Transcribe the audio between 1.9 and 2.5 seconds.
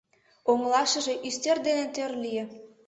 тӧр лие.